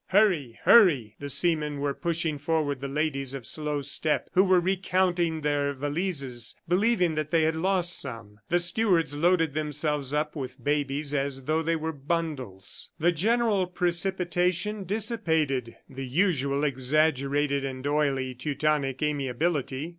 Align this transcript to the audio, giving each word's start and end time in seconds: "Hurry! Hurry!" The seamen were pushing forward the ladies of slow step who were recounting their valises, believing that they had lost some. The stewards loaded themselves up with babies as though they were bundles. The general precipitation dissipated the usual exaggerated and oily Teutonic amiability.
"Hurry! 0.07 0.57
Hurry!" 0.63 1.15
The 1.19 1.29
seamen 1.29 1.79
were 1.79 1.93
pushing 1.93 2.39
forward 2.39 2.81
the 2.81 2.87
ladies 2.87 3.35
of 3.35 3.45
slow 3.45 3.83
step 3.83 4.31
who 4.33 4.43
were 4.43 4.59
recounting 4.59 5.41
their 5.41 5.73
valises, 5.73 6.55
believing 6.67 7.13
that 7.13 7.29
they 7.29 7.43
had 7.43 7.55
lost 7.55 7.99
some. 7.99 8.39
The 8.49 8.57
stewards 8.57 9.15
loaded 9.15 9.53
themselves 9.53 10.11
up 10.11 10.35
with 10.35 10.63
babies 10.63 11.13
as 11.13 11.43
though 11.43 11.61
they 11.61 11.75
were 11.75 11.91
bundles. 11.93 12.89
The 12.97 13.11
general 13.11 13.67
precipitation 13.67 14.85
dissipated 14.85 15.75
the 15.87 16.07
usual 16.07 16.63
exaggerated 16.63 17.63
and 17.63 17.85
oily 17.85 18.33
Teutonic 18.33 19.03
amiability. 19.03 19.89